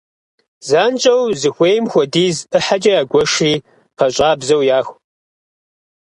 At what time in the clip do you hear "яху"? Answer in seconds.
4.77-4.95